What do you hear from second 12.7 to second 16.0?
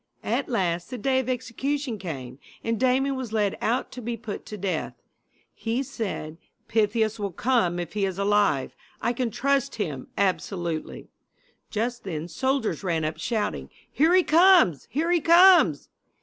ran up shouting: "Here he comes! Here he comes!"